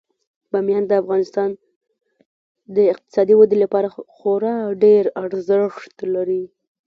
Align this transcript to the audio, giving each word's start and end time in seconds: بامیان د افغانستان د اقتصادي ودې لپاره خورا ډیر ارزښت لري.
بامیان 0.51 0.83
د 0.87 0.93
افغانستان 1.01 1.49
د 2.75 2.77
اقتصادي 2.93 3.33
ودې 3.37 3.57
لپاره 3.63 3.87
خورا 4.15 4.55
ډیر 4.83 5.03
ارزښت 5.23 5.95
لري. 6.15 6.43